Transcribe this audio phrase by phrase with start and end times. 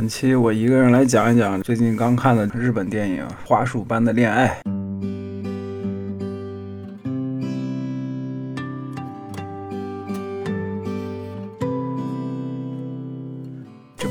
[0.00, 4.58] 本期我一个人来讲一讲最近刚看的日本电影《花束般的恋爱》。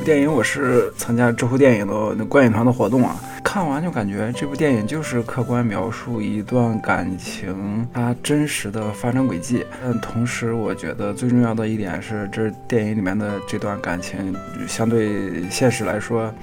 [0.10, 9.64] 电影我是参加知乎电影的观影团的活动啊，看完就感觉这部电影就是客观描述一段感情它真实的发展轨迹。
[9.84, 14.36] 但同时，我觉得最重要的一点是，这电影里面的这段感情
[14.68, 16.34] 相对现实来说。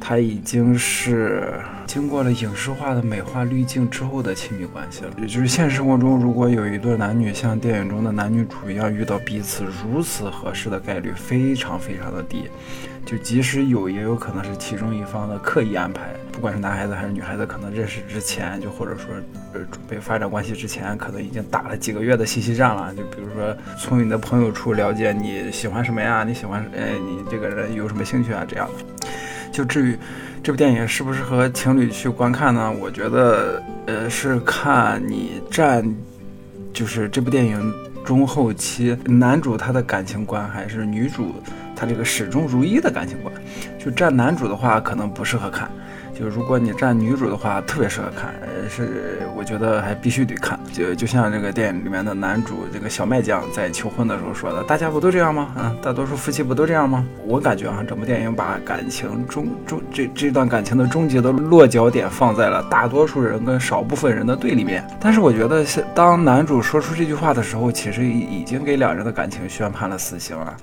[0.00, 5.10] 它已经是经过了影视化的美化滤镜之后的亲密关系了。
[5.18, 12.48] 也就是现实生活中，如果有一对男女像电影中的男女主一样遇到彼此如此合适的概率非常非常的低。
[13.06, 16.10] 就即使有，也有可能是其中一方的刻意安排。
[16.30, 19.06] 不管是男孩子还是女孩子，可能认识之前，就或者说
[19.54, 22.94] 呃准备发展关系之前，可能已经打了几个月的信息战了。
[22.94, 29.08] 就比如说从你的朋友处了解你喜欢什么呀，你喜欢哎你这个人有什么兴趣啊这样的。
[29.58, 29.98] 就至于
[30.40, 32.72] 这部电影适不适合情侣去观看呢？
[32.80, 35.84] 我觉得，呃，是看你站，
[36.72, 41.34] 就是这部电影中后期男主他的感情观，还是女主
[41.74, 43.34] 她这个始终如一的感情观。
[43.80, 45.68] 就站男主的话，可能不适合看。
[46.18, 48.34] 就如果你站女主的话，特别适合看，
[48.68, 50.58] 是我觉得还必须得看。
[50.72, 55.50] 就就像这个电影里面的男主这个小麦将在求婚的时候说的：“大家不都这样吗？
[55.56, 64.84] 啊，大多数夫妻不都这样吗？”我感觉啊，整部电影把感情终终这这段感情的终结的落脚点放在了大多数人跟少部分人的对立面。
[64.98, 70.56] 但是我觉得，当男主说出这句话的时候，其实已经给两人的感情宣判了死刑了。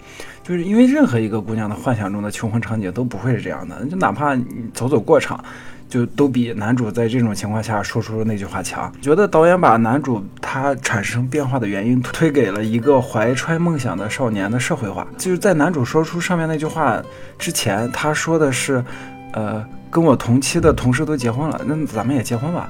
[0.48, 5.44] 就是因为任何一个姑娘的幻想中的求婚场景都不会是这样的，就哪怕你走走过场，
[5.90, 8.92] 就都比男主在这种情况下说出那句话强。
[9.02, 15.08] 觉得导演把男主他产生变化的原因推给了一个怀揣梦想的少年的社会化。
[15.18, 17.02] 就是在男主说出上面那句话
[17.40, 18.86] 之前，他说的是，
[19.34, 22.70] 呃，跟我同期的同事都结婚了，那咱们也结婚吧。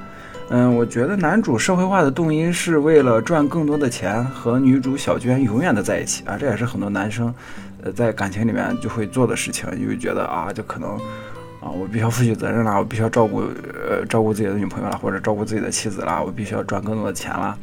[0.49, 7.33] 嗯，我觉得男主社会化的动因是为了赚更多的钱和女主小娟永远的在一起啊，这也是很多男生，
[7.83, 10.91] 呃，在感情里面就会做的事情，因为觉得啊，就可能
[11.61, 17.57] 啊，我必须要负起责任啦，我必须要照顾呃照顾自己的女朋友啦，或者照顾自己的妻子啦，我必须要赚更多的钱啦。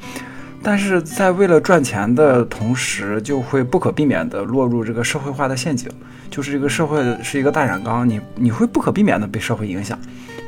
[0.61, 5.89] 但是在为了赚钱的同时，就会不可避免的落入这个社会化的陷阱，
[6.31, 9.97] 就是这个社会是一个大染缸，你你会不可避免的被社会影响。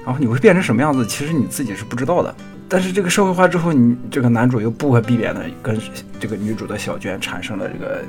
[0.05, 1.07] 然后你会变成什么样子？
[1.07, 2.35] 其实你自己是不知道的。
[2.69, 5.79] 但是这个社会化之后，你这个男主又不可避免的跟
[6.19, 8.03] 这个女主的小娟产生了这个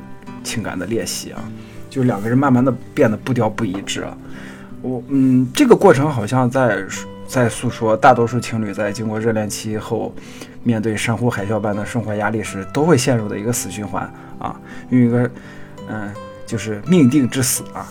[0.44, 1.44] 情感的裂隙啊，
[1.90, 4.18] 就两个人慢慢的变得步调不一致啊。
[4.82, 6.84] 我嗯，这个过程好像在
[7.28, 10.14] 在诉说，大多数情侣在经过热恋期后，
[10.64, 14.04] 面对山呼海啸般的生活压力时，都会陷入的一个死循环
[14.40, 14.56] 啊，
[14.90, 15.30] 用一个
[15.90, 16.12] 嗯，
[16.46, 17.88] 就是命定之死啊，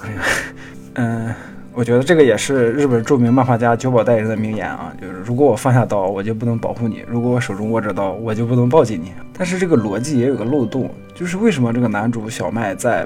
[0.95, 1.35] 嗯。
[1.77, 9.13] 我觉得这个也是日本著名漫画家久保带人的名言啊，就是如果我放下刀，我就不能保护你；如果我手中握着刀，我就不能抱紧你。
[9.37, 13.05] 但是这个逻辑也有个漏洞，就是为什么这个男主小麦在，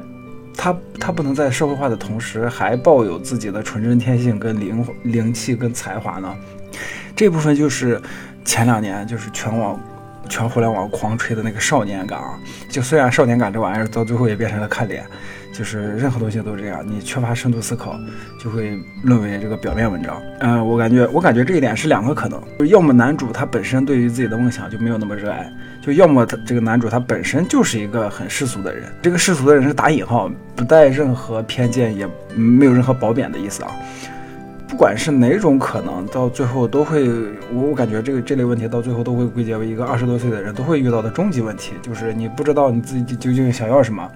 [0.55, 6.31] 他他不能在社会化的同时还抱有自己的纯真天性跟灵灵气跟才华呢？
[7.17, 7.99] 这部分就是
[8.45, 9.81] 前两年就是全网
[10.29, 15.07] 全互联网狂吹的那个少年感啊，就虽然少年感这玩意儿到最后也变成了看脸。
[15.59, 17.99] 就是任何东西都是这样，你缺乏深度思考，
[18.39, 20.23] 就会沦为这个表面文章。
[20.39, 25.53] 嗯，我感觉，我感觉这一点是两个可能，要么男主他本身对于自己的梦想就没有那么热爱，
[25.83, 28.85] 就要么他这个男主他本身就是一个很世俗的人。
[29.03, 33.73] 这个世俗的人是打引号，不带任何偏见，也没有任何褒贬的意思啊。
[34.69, 37.09] 不管是哪种可能，到最后都会，
[37.53, 44.09] 我我感觉这个这类问题到最后都会归结为一个二十多岁的人都会遇到的终极问题，就是你不知道你自己究竟想要什么。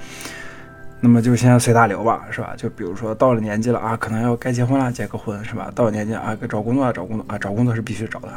[1.04, 2.54] 那么就先随大流吧，是吧？
[2.56, 5.68] 就比如说到了年纪了啊，可能要该结婚了，结个婚，是吧？
[5.74, 8.28] 到了年纪啊，该找工作了，找工作啊，找工作是必须找的，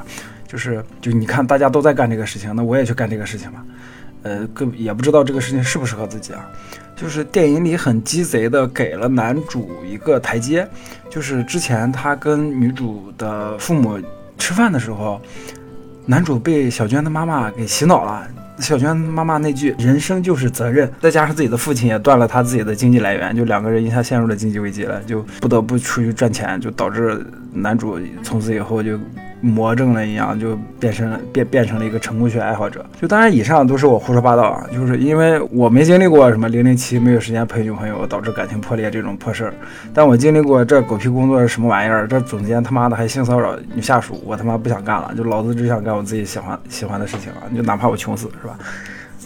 [0.47, 3.63] 就是就你看大家都在干这个事情，那我也去干这个事情吧。
[4.23, 6.49] 呃，更也不知道这个事情适不适合自己啊。
[6.95, 10.67] 就是电影里很鸡贼的给了男主一个台阶，
[11.07, 13.99] 就是之前他跟女主的父母
[14.39, 15.21] 吃饭的时候，
[16.07, 18.27] 男主被小娟的妈妈给洗脑了。
[18.59, 28.99] 小娟妈妈那句“人生就是责任”，再加上自己的父亲也断了他自己的经济来源，就两个人一下陷入了经济危机了，就不得不出去赚钱，就导致男主从此以后就。
[29.45, 32.83] 魔怔了一样，就变成了变变成了一个成功学爱好者。
[32.99, 39.53] 就当然，以上都是我胡说八道啊，就是因为我没经历过什么零零七没有时间陪女朋友导致感情破裂这种破事儿，
[39.93, 42.07] 但我经历过这狗屁工作是什么玩意儿？
[42.07, 47.45] 这总监他妈的还性骚扰女下属，我他妈不想干了，就老子只想干我自己喜欢喜欢的事情啊！
[47.55, 48.57] 就哪怕我穷死是吧？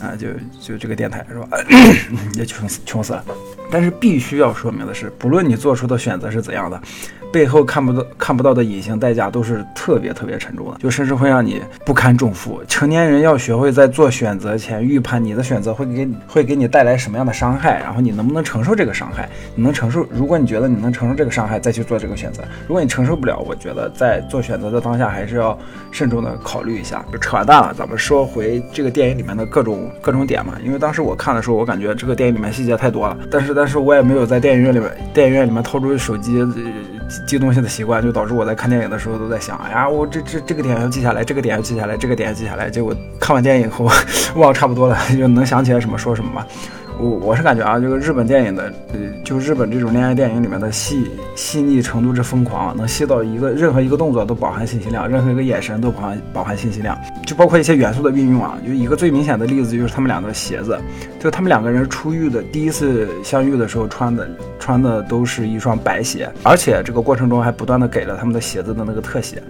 [0.01, 0.27] 啊，就
[0.61, 1.47] 就这个电台是吧？
[2.35, 3.23] 也穷死穷死了。
[3.71, 6.81] 但是必须要说明的是，不论你做出的选择是怎样的。
[7.31, 12.61] 背后看不到看不到的隐形代价都是特别特别沉重的，就甚至会让你不堪重负。
[12.67, 19.29] 成年人要学会在做选择前预判你的选择会给你会给你带来什么样的伤害，然后你能不能承受这个伤害？
[19.55, 20.05] 你能承受？
[20.11, 25.57] 如果你觉得你能承受这个伤害，再去做这个选择；如果你承受不了，我觉得在做选择的当下还是要
[25.91, 27.05] 慎重的考虑一下。
[27.11, 30.53] 就扯完蛋了，咱们说回这个电影里面的各种各种点嘛。
[30.65, 36.39] 因为当时我看的时候，我感觉这个电影里面细节太多了，但是但是我也没有在电影院里面电影院里面掏出手机。
[37.25, 42.69] 记东西的习惯就导致我在看电影的时候都在想，哎呀，我这这这个点要记下来，这个点要记下来，这个点要记下来。
[42.69, 43.89] 结果看完电影以后
[44.35, 46.45] 忘差不多了，就能想起来什么说什么吧。
[46.99, 58.57] 我我是感觉啊，这个日本电影的，呃，就日本这种恋爱电影里面的细细腻程度之疯狂，能细到一个任何一个动作都饱含信息量，任何一个眼神都饱含饱含信息量，就包括一些元素的运用啊。
[58.67, 60.77] 就一个最明显的例子就是他们俩的鞋子，
[61.21, 64.29] 就他们两个人初遇的第一次相遇的时候穿的
[64.59, 69.41] 穿的都是一双白鞋，而且这个过程中还不断的给了他们的鞋子的那个特写，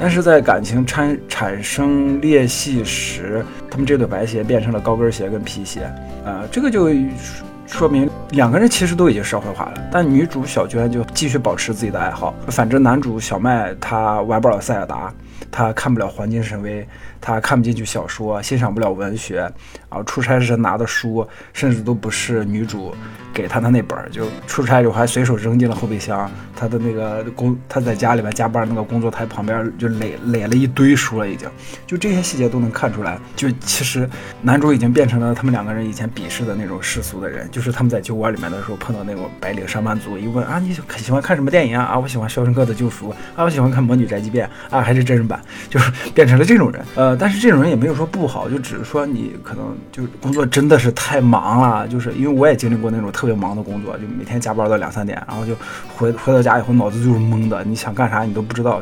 [0.00, 5.82] 但是在感情产产生裂隙时，他们这对白鞋变成了高跟鞋跟皮鞋，
[6.24, 6.95] 啊，这个就。
[7.02, 7.55] görüşürüz.
[7.66, 12.34] 说明两个人其实都已经社会化了，但女主小娟就继续保持自己的爱好。
[12.48, 15.12] 反正男主小麦他玩不了塞尔达，
[15.50, 16.86] 他看不了黄金神威，
[17.20, 19.40] 他看不进去小说，欣赏不了文学。
[19.88, 22.94] 然后出差时拿的书，甚至都不是女主。
[23.32, 26.30] 给他的那本，就出差时候还随手扔进了后备箱。
[26.58, 31.46] 他的那个工，他在家里边加班那个工作台旁边就垒垒了一堆书了，已经。
[31.86, 34.08] 就这些细节都能看出来，就其实
[34.40, 37.46] 男主已经变成了他们两个人以前鄙视的那种世俗的人。
[37.56, 41.84] 就是他们在酒馆里面的时候碰到那种白领上班族，一问啊你喜欢看什么电影啊？
[41.84, 45.38] 啊我喜欢《肖申克的救赎》啊我喜欢看《魔女宅急便》啊还是真人版，
[45.68, 46.82] 就是变成了这种人。
[46.94, 53.26] 呃，但是这种人也没有说不好，就只是说你可能就是工作真的是太忙了，就是因为我也经历过那种特。
[53.26, 55.52] 特别忙的工作，就每天加班到两三点，然后就
[55.96, 58.80] 回回到家以后脑子就是懵的，你想干啥你都不知道，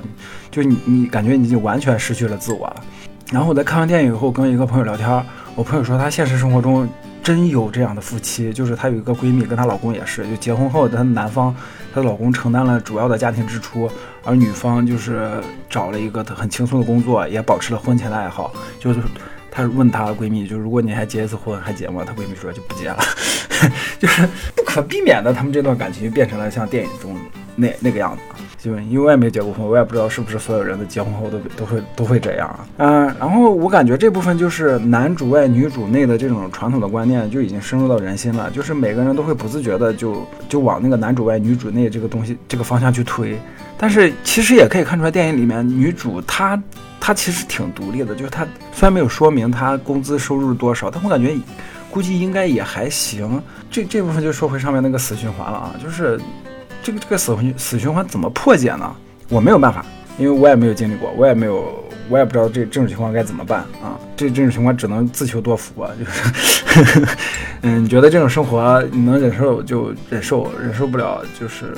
[0.50, 2.76] 就你你感觉你就完全失去了自我了。
[3.32, 5.08] 然后我在看完电影以后，跟一个朋友聊天，
[5.54, 6.86] 我朋友说他现实生活中
[7.24, 11.52] 真有这样的夫妻，就是她有一个闺蜜跟她老公也是，就结婚后她男方
[11.92, 13.90] 她老公承担了主要的家庭支出，
[14.22, 19.00] 而女方就是找了一个很轻松的工作，也保持了婚前的爱好，就是。
[19.56, 22.02] 她问她闺蜜，就如果你还结一次婚，还结吗？
[22.04, 22.98] 她闺蜜说就不结了，
[24.00, 27.16] 就是不可避免的，他们这段感情就变成了像电影中
[27.54, 28.33] 那那个样子。
[28.64, 32.66] 就因为我也没结过婚，我也不知道是不是所有人的结婚后都都会都会这样啊。
[32.78, 43.38] 嗯，然后我感觉这部分就是男主外女主内的这种传统的观念就已经深入到人心了，就是每个人都会不自觉的就就往那个男主外女主内这个东西这个方向去推。
[43.76, 46.58] 但是其实也可以看出来，电影里面女主她。
[47.06, 51.36] 她其实挺独立的，就是她虽然没有说明她工资收入多少，但我感觉
[51.90, 53.42] 估计应该也还行。
[53.70, 56.18] 这这部分就说回上面那个死循环了啊，就是
[56.84, 58.94] 这个这个死循死循环怎么破解呢？
[59.30, 59.84] 我没有办法，
[60.18, 63.98] 因为我也没有经历过，我也没有，我也不知道这这种情况该怎么办啊。
[64.14, 67.06] 这这种情况只能自求多福吧，就是，
[67.62, 71.74] 嗯，你觉得这种生活你能忍受就忍受，忍受不了就是。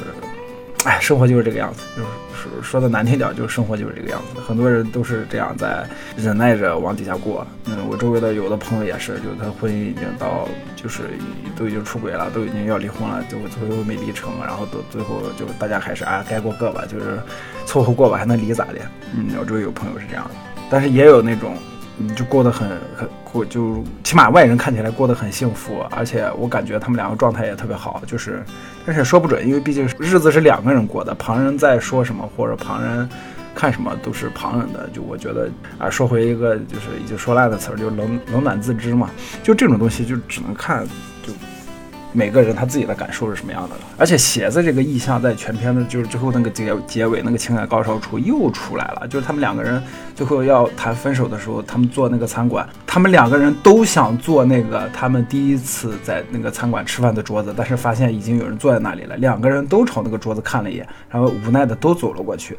[0.87, 4.41] 哎，生活就是这个样子，就是说说的难听点，就是生活就是这个样子。
[4.41, 5.85] 很多人都是这样在
[6.17, 7.45] 忍耐着往底下过。
[7.65, 11.03] 嗯，我周围的有的朋友也是，就他婚姻已经到，就是
[11.57, 17.19] 都已经出轨了，都已经要离婚了，就最后没离成，然后到最后就大家还是啊，该过各吧，就是
[17.67, 18.79] 凑合过吧，还能离咋的？
[19.13, 20.31] 嗯，我周围有朋友是这样的，
[20.71, 21.57] 但是也有那种。
[21.97, 28.43] 你就过得很很过，就起码外人看起来过得很幸福，而且我感觉他们两个状态也特别好，就是，
[28.85, 33.09] 但是说不准，因为毕竟日子是两个人过的，旁人在说什么或者旁人
[33.55, 35.49] 看什么都是旁人的，就我觉得
[35.79, 39.11] 啊，说回一个就是已经说烂的词儿，就冷冷暖自知嘛，
[39.43, 40.87] 就这种东西就只能看。
[42.17, 43.83] 每个人他自己的感受是什么样的了？
[43.99, 49.07] 而且鞋子这个意象在全片的，就是最后那个结结尾那个情感高潮处又出来了。
[49.07, 49.83] 就是他们两个人
[50.15, 59.15] 最后要谈分手的时候，他们坐那个餐馆，他们两个人都想坐那个他们第一次在那个餐馆吃饭的桌子，但是发现已经有人坐在那里了。
[59.19, 62.57] 两个人都朝那个桌子看了一眼，然后无奈的都走了过去。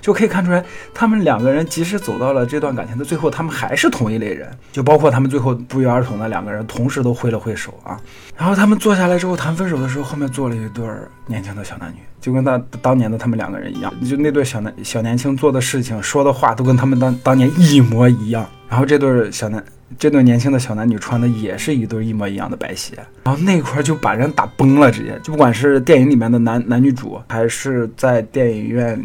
[0.00, 0.64] 就可以看出来，
[0.94, 4.48] 他们两个人即使走到了这段感情的最后，他们还是同一类人。
[4.72, 8.00] 就包括他们最后不约而同的两个人同时都挥了挥手啊。
[8.34, 10.84] 然后他们坐下下来之后谈分手的时候，后面坐了一对
[11.26, 13.92] 年轻的小男女，就跟他当年的他们两个人一样。
[14.04, 18.46] 就那对小男小年轻做的事情、说的话都跟他们当当年一模一样。
[18.68, 19.64] 然后这对小男
[19.98, 22.94] 这对年轻的小男女穿的也是一对一模一样的白鞋。
[23.24, 29.04] 然后那块就把人打崩了，直接就不管是电影里面的男男女主，还是在电影院。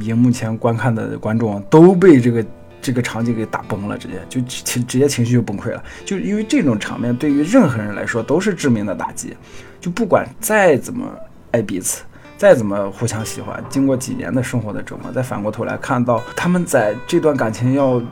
[0.00, 2.44] 荧幕前观看的观众都被这个
[2.84, 5.82] 这个场景给打崩了，直接就情直接情绪就崩溃了。
[6.04, 9.34] 就是因为这种场面对于任何人来说都是致命的打击，
[9.80, 11.10] 就不管再怎么
[11.52, 12.02] 爱彼此，
[12.36, 18.02] 再怎么互相喜欢，经过几年的生活的折磨，再反过头来看到他们在这段感情要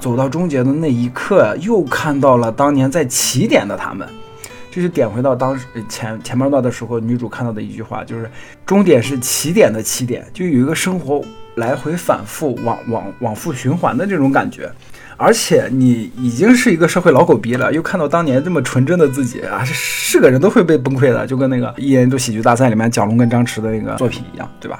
[0.00, 4.08] 走到终结的那一刻，又看到了当年在起点的他们。
[4.70, 8.30] 这就点回到当时前前半段的时候，女主看到的一句话，就是
[8.66, 11.24] 终点是起点的起点，就有一个生活
[11.58, 14.70] 来回反复、往往往复循环的这种感觉。
[15.16, 24.78] 而且你已经是一个社会老狗逼了，又看到当年这么纯真的自己啊，是个人都会被崩溃的，就跟那个一年一度喜剧大赛里面蒋龙跟张弛的那个作品一样，对吧？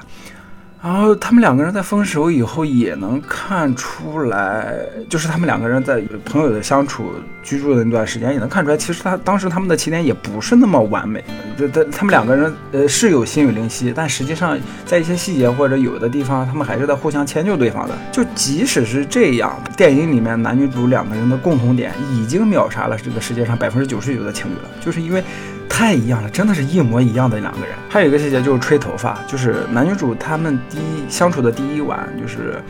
[0.81, 4.77] 然后他们两个人在分手以后也能看出来，
[5.09, 7.11] 就是他们两个人在朋友的相处、
[7.43, 11.21] 居住的那段时间也能看出来，其实他当时他们的起点也不是那么完美。
[11.57, 17.93] 这他他们两个人呃是有心有灵犀，但实际上在一些细节或者有的地方，他们还是在互相迁就对方的。
[18.09, 25.21] 就即使是这样，电影里面男女主两个人的共同点已经秒杀了这个世界上百分之九十九的情侣了，就是因为。
[25.69, 27.69] 太一样了，真的是一模一样的两个人。
[27.87, 32.61] 还有一个细节就是吹头发，就是男女主他们第一相处的第一晚，就是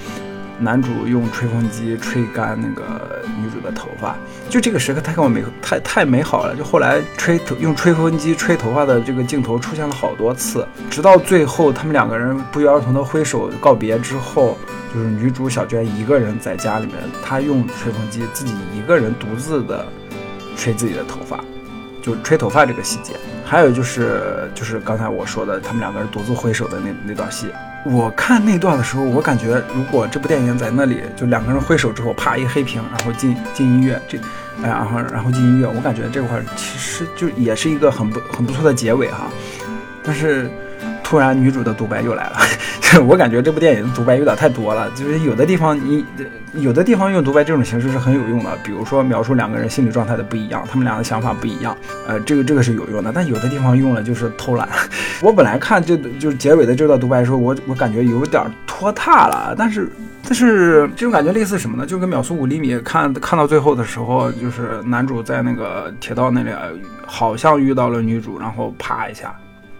[0.60, 4.16] 男主用吹风机吹干那个女主的头发，
[4.50, 6.56] 就这个时刻太美，太太美好了。
[6.56, 14.58] 就后来吹头用吹风机吹头发的这个镜头出现了好多次，直到最后他们两个人不约而同的挥手告别之后，
[14.94, 19.88] 就是女主小娟一个人在家里面，她用吹风机自己一个人独自的
[20.56, 21.44] 吹自己的头发。
[22.02, 23.14] 就吹头发这个细节，
[23.46, 27.48] 还有就是就是刚才我说的，他们两个人独自挥手的那那段戏。
[27.86, 34.18] 我看那段的时候，我感觉如果这部电影在那里就两个人挥手之后，啪一黑屏，然后进进音乐，这
[34.62, 39.30] 哎，然后然后进音乐，我感觉这块其实就也是一个很不很不错的结尾哈。
[40.04, 40.50] 但是
[41.10, 42.38] 突然女主的独白又来了。
[43.08, 46.06] 我感觉这部电影的独白有点太多了，就是有的地方你
[46.54, 51.76] 有的地方用独白这种形式是很有用的，比如说描述两个人心理状态的不一样，他们俩的想法不一样，
[52.08, 53.12] 呃，这个这个是有用的。
[53.12, 54.70] 但有的地方用了就是偷懒。
[55.22, 59.90] 我本来看这就是结尾的这段独白的时候，我我感觉有点拖沓了，但是
[60.24, 61.88] 但是这种感觉类似什么呢？
[61.88, 66.52] 就跟秒速五厘米看看到最后的时候，就是男主在那个铁道那里
[67.08, 69.34] 好像遇到了女主，然后啪一下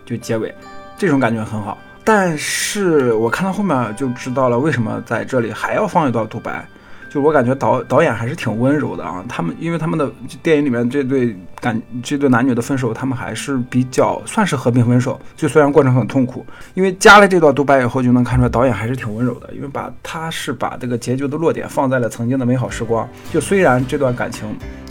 [0.06, 0.54] 就结尾，
[1.00, 1.76] 这种感觉很好。
[2.04, 6.64] 但是我看到后面就知道了，为什么在这里还要放一段独白？
[7.10, 9.24] 就我感觉导导演还是挺温柔的啊。
[9.28, 10.12] 他们因为他们的
[10.44, 15.20] 电影里面这对感这对男女的分手，他们还是比较算是和平分手。
[15.36, 19.52] 就虽然过程很痛苦，因为加了这段独白以后，就能看出来导演还是挺温柔的。
[19.54, 23.08] 因为把他是把这个结局的落点放在了曾经的美好时光。
[23.32, 24.48] 就虽然这段感情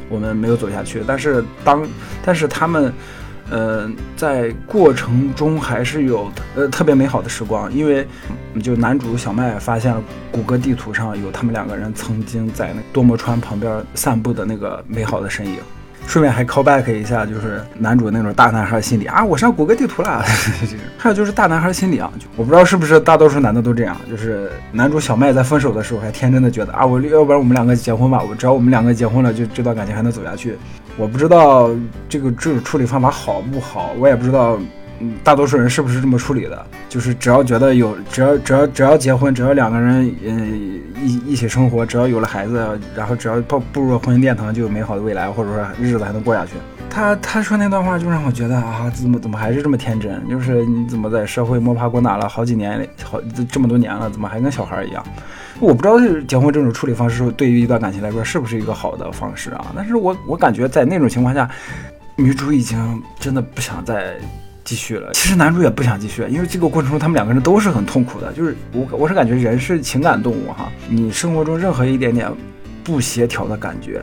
[0.09, 1.85] 我们没有走下去，但是当
[2.25, 2.93] 但是他们。
[3.50, 8.07] 呃，在过程中还是有呃特别美好的时光，因为
[8.62, 15.59] 就男主小麦发现了谷歌地图上有他们两个人曾经在那多摩川旁边散步的那个美好的身影，
[16.09, 20.25] 顺便还 call back 一下，就是男主那种大男孩心理啊，我上谷歌地图了。
[20.97, 30.57] 还有就是大男孩心理啊，我不知道是不是大多数男的都这样，就是男主小麦在分手的时候还天真的觉得啊，我要不然我们两个结婚吧，我只要我们两个结婚了，就这段感情还能走下去。
[30.97, 31.69] 我不知道
[32.09, 34.59] 这个这种处理方法好不好，我也不知道，
[35.23, 36.67] 大多数人是不是这么处理的？
[36.88, 46.52] 就是只要觉得有，只要只要只要结婚，只要两个人，嗯，一一起生活，只要有了孩子，然后只要步步入婚姻殿堂，就有美好的未来，或者说日子还能过下去。
[46.90, 50.26] 他 他说那段话就让我觉得啊，怎么怎么还是这么天真？
[50.28, 55.05] 就是你怎么在社会摸爬滚打了好几年，好这么多年了，怎么还跟小孩一样？
[55.61, 59.67] 我不知道结婚这种处理方式对于一段感情来说是不是一个好的方式啊？
[59.76, 61.49] 但是我我感觉在那种情况下，
[62.17, 64.14] 女主已经真的不想再
[64.69, 65.11] 继续了。
[65.15, 68.31] 其实男主也不想继续，因为这个过程中他们两个人都是很痛苦的。
[68.35, 72.31] 就是我我是感觉人是情感动物哈，你生活中任何一点点
[72.85, 74.03] 不协调的感觉，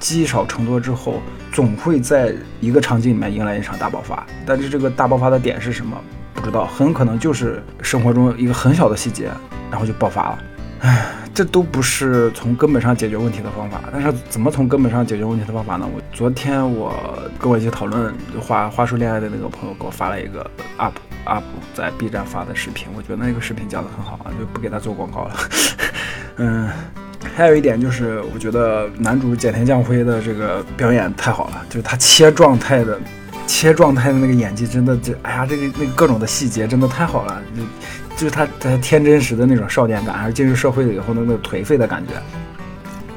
[0.00, 4.26] 积少成多之后，总会在一个场景里面迎来一场大爆发。
[4.44, 5.96] 但是这个大爆发的点是什么？
[6.34, 9.30] 不知道，很可能就是生活中一个很小的细节，
[9.70, 10.38] 然后就爆发了。
[10.80, 13.80] 唉，这都不是从根本上解决问题的方法。
[13.92, 15.88] 但是怎么从根本上解决问题的方法呢？
[15.94, 16.94] 我昨天我
[17.38, 20.48] 跟我一起讨论花花束恋爱的那个朋友给我发了一个
[20.78, 20.92] UP
[21.24, 21.42] UP
[21.74, 25.36] 在 B 站发的视频，我觉得那个视频讲的很好啊，就不给他做广告了。
[26.36, 26.68] 嗯，
[27.34, 32.98] 还有一点就是，我觉得男主简田将辉的这个表演太好了，就是他切状态的
[33.46, 37.42] 切状态的那个演技，真的这哎呀，这个那个各种的细节真的太好了。
[38.22, 42.12] 就是他他天真时的那种少年感，还是进入社会了以后的那个颓废的感觉，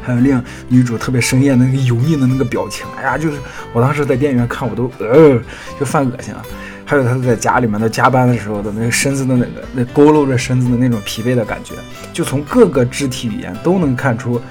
[0.01, 3.37] 还有令女主特别生厌的那个油腻的那个表情，哎呀，就是
[3.71, 5.39] 我当时在电影院看我都呃
[5.79, 6.43] 就犯恶心了。
[6.85, 11.75] 还有他在家里面的加班的时候的那个身子的那个那佝偻着身子的那种疲惫的感觉，
[12.11, 14.41] 就从各个肢体语言都能看出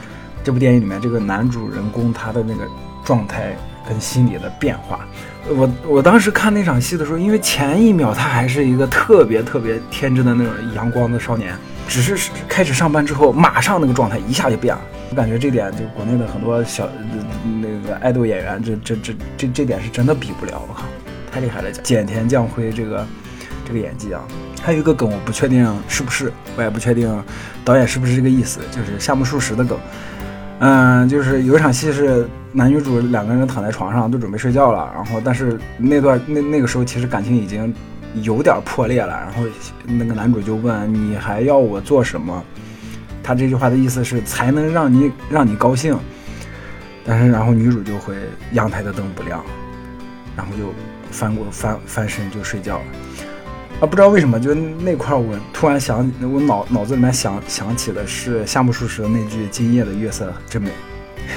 [0.45, 2.65] 这部电影里面这个男主人公他的那个
[3.05, 3.57] 状态
[3.89, 5.07] 跟心理的变化。
[5.47, 11.55] 我我当时看那场戏的时候，因为前一秒他还是一个特别特别天真的那种阳光的少年，
[11.87, 14.81] 只是开始上班之后，马上那个状态一下就变了。
[15.11, 16.89] 我感觉这点就国内的很多小
[17.61, 20.61] 那个爱豆演员，这这这这这点是真的比不了。
[20.67, 20.85] 我靠！
[21.31, 23.07] 太厉害了，简田将辉这个
[23.67, 24.23] 这个演技啊，
[24.63, 27.23] 还有一个梗我不确定是不是，我也不确定
[27.65, 29.79] 导演是不是这个意思，就是夏目漱石的梗。
[30.67, 37.75] 嗯，就是有一场戏是男女主两个人躺在床上都准备睡觉了，然后但是那段那那个时候其实感情已经
[38.23, 39.43] 有点破裂了，然后
[39.85, 42.43] 那个男主就问你还要我做什么？
[43.23, 45.95] 他这句话的意思是才能让你让你高兴，
[47.05, 48.15] 但是然后女主就会
[48.53, 49.45] 阳台的灯不亮，
[50.35, 50.73] 然后就。
[51.11, 52.85] 翻过翻翻身就睡觉了
[53.81, 53.87] 啊！
[53.87, 60.71] 不知道为什么，就那块我突然想，我脑脑子里面想想起的是夏目漱石的那句“今夜的月色真美”，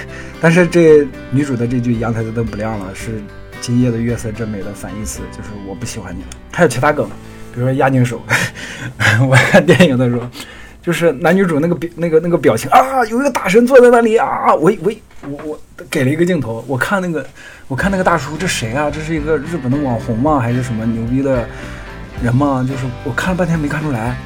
[0.39, 3.21] 但是这女主的这句“阳台的灯不亮了”是
[3.59, 6.27] “今夜的月色真美”的反义词，就是我不喜欢你了。
[6.51, 7.07] 还有其他梗，
[7.53, 8.21] 比如说押井守，
[9.27, 10.21] 我看电影的时候。
[10.79, 14.91] 就是男女主那个表那个那个表情啊，有一个大神坐在那里啊，我我
[15.23, 17.27] 我我给了一个镜头，我看那个
[17.67, 18.89] 我看那个大叔，这谁啊？
[18.89, 20.39] 这是一个日本的网红吗？
[20.39, 21.45] 还是什么牛逼的
[22.23, 22.65] 人嘛？
[22.67, 24.17] 就是我看了半天没看出来，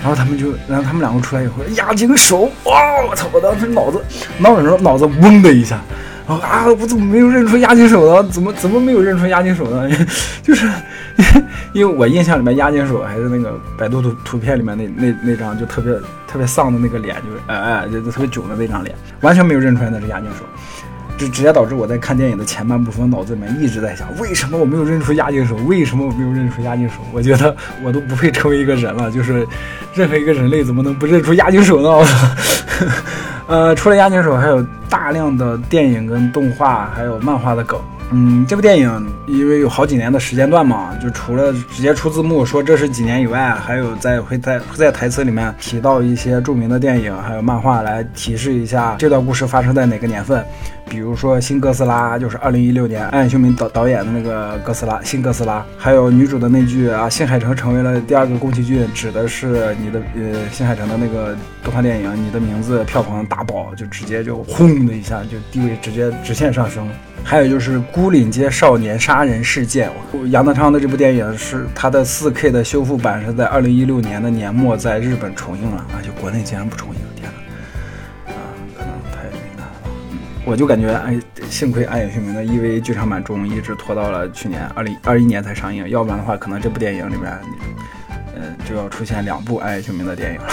[0.00, 3.26] 然后他们就，然后他们两个出来以后，押井守，哇，我操！
[3.32, 4.02] 我当时脑子
[4.38, 5.80] 脑子脑子嗡的一下。
[6.28, 6.66] 啊！
[6.78, 8.28] 我怎么没有认出押金手呢？
[8.30, 9.88] 怎么怎么没有认出押金手呢？
[10.44, 10.70] 就是
[11.72, 15.90] 因为我印象里面押金手还是那个百度图图片里面那那那张就特别
[16.26, 20.44] 特别丧的那个脸，就是哎哎就特别囧的那张脸，完全没有认出来那是押金手，
[21.18, 25.56] 就直接导致我在看电影的前半部分脑子里面一直在想，为什么我没有认出押井守？
[25.66, 26.94] 为什么我没有认出押井守？
[27.12, 29.46] 我觉得我都不配成为一个人了，就是
[29.94, 32.06] 任何一个人类怎么能不认出押井守呢？
[33.48, 37.80] 呃，除了押井守，还有大量的电影跟动画，还有漫画的梗。
[38.10, 50.42] 嗯，这部电影因为有好几年的时间段嘛，就除了直接出字幕说这是几年以外，还有在会在会在台词里面提到一些著名的电影还有漫画来提示一下这段故事发生在哪个年份。
[50.88, 55.64] 比如说《新哥斯拉》，就是二零一六年安野秀明导导演的那个哥斯拉，新哥斯拉。
[55.76, 66.88] 还有女主的那句啊，新海诚成为了第二个宫崎骏，指的是你的呃新海诚的那个动画电影，你的名字票房大爆，就直接就轰的一下，就地位直接直线上升。
[67.24, 69.90] 还有就是《孤岭街少年杀人事件》，
[70.28, 77.00] 杨德昌的这部电影是他的 4K 的修复版，是在二零一六年的年末在日本重映了啊，就国内竟然不重映。
[80.48, 81.14] 我就感觉，哎，
[81.50, 87.38] 幸亏暗夜秀明的 EV 剧场版中一直拖到了去年二零二一年才上映，要不然的话，可能这部电影里面，
[88.34, 90.48] 嗯，就要出现两部暗夜秀明的电影了。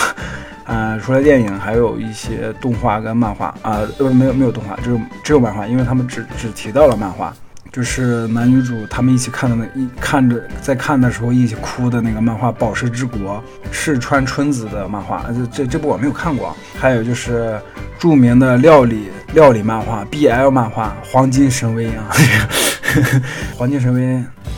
[0.65, 7.33] 嗯， 除了电影，还有一些动画跟漫画啊，呃，没有没有动画，只有只有漫画，因为他们只只提到了漫画。
[7.71, 16.55] 就是男女主他们一起看的那一看着在看的时候一起哭的那个漫画《宝石之国》，赤川春子的漫画，这这这部我没有看过。
[16.77, 17.59] 还有就是
[17.97, 22.07] 著名的料理料理漫画 BL 漫画《黄金神威》啊，
[23.57, 24.01] 《黄金神威》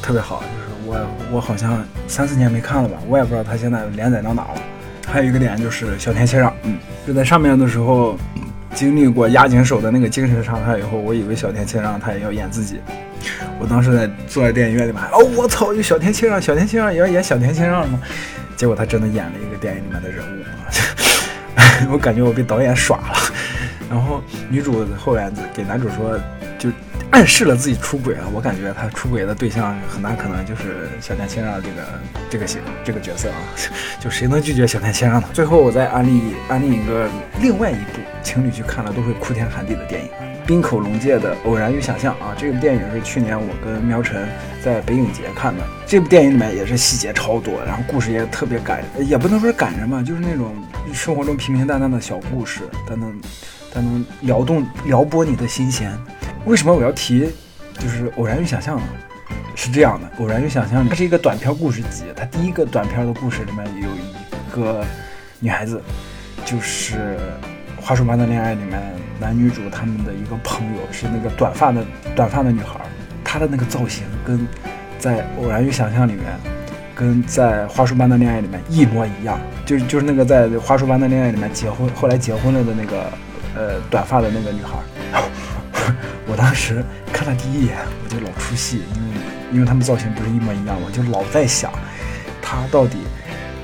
[0.04, 4.62] 特别好，就是我我好像三四年没看了吧，我也不知道他现在连载到哪了。
[5.08, 8.18] 还有一个点就是小田切让，嗯，就在上面的时候。
[8.76, 12.80] 经历过押井守的那个精神伤害以后，我以为小田切让他也要演自己。
[13.60, 18.00] 我当时在坐在电影院里面，哦，我操，有小田切让，小田切让也要演小田切让吗？
[18.56, 23.18] 结果他真的演了一个电影里面的人物， 我感觉我被导演耍了。
[23.90, 26.20] 然后女主后来给男主说，
[26.60, 26.70] 就。
[27.10, 31.76] 暗示了自己出轨了，我感觉他出轨的对象很大可能就是小田切让这个
[32.30, 33.38] 这个型这个角色啊，
[33.98, 35.30] 就谁能拒绝小田切让呢？
[35.32, 37.10] 最后我再安利安利一个
[37.42, 40.10] 另外一部情侣去看了都会哭天喊地的电影，
[40.46, 44.28] 滨口龙介的《偶然与想象》啊，这部电影是去年我跟苗晨
[44.62, 50.54] 在北影节看的，这部电影里面也是细节超多，然后故事也特别感，也不能说感人吧，就是那种
[50.94, 53.18] 生活中平平淡淡的小故事，但能
[53.78, 55.96] 它能撩动撩拨你的心弦。
[56.46, 57.30] 为什么我要提，
[57.78, 58.88] 就是《偶然与想象》呢？
[59.56, 64.84] 是这样的，《偶然与想象》它是一个短篇故事集，它第一个短篇的故事里面有一个
[65.40, 65.80] 女孩子，
[66.44, 67.18] 就是
[67.80, 68.82] 《花束般的恋爱》里面
[69.20, 71.86] 男女主他们的一个朋友，是那个短发的
[72.16, 72.82] 短发的女孩，
[73.24, 74.48] 她的那个造型跟
[74.98, 76.24] 在《偶然与想象》里面，
[76.96, 83.12] 跟在《花束般的恋爱》里面一模一样，就就是那个在《花束般的恋爱》里面结婚后来结婚了的那个
[83.58, 84.78] 呃短发的那个女孩。
[86.28, 89.16] 我当时看了第一眼，我就老出戏，因为
[89.54, 91.72] 因为他们造型不是一模一样嘛，就老在想
[92.42, 92.98] 他到底，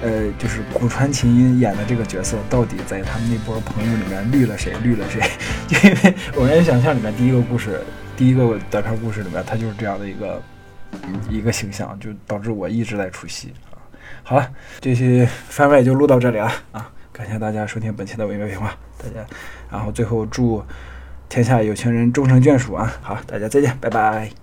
[0.02, 5.22] 呃，就是古川琴音演的这个角色到底在他们那波朋友里面绿了谁，绿了谁？
[5.70, 5.96] 因为
[6.38, 7.82] 《偶然想象》里面第一个故事，
[8.16, 10.42] 第一个短片故事里面，他就是这样的一个
[11.30, 13.76] 一个形象，就导致我一直在出戏啊。
[14.24, 16.90] 好了，这期番外就录到这里了啊！
[17.14, 19.26] 感谢大家收听本期的微妙评话，大家，
[19.72, 20.64] 然后最后祝
[21.30, 22.92] 天下有情人终成眷属啊！
[23.02, 24.43] 好，大家再见，拜拜。